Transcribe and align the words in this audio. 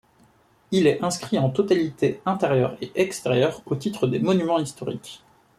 Il 0.71 0.87
est 0.87 1.03
inscrit 1.03 1.37
en 1.37 1.51
totalité 1.51 2.21
interieur 2.25 2.75
et 2.81 2.91
extérieur 2.95 3.61
au 3.67 3.75
titre 3.75 4.07
des 4.07 4.17
monuments 4.17 4.57
historiques. 4.57 5.21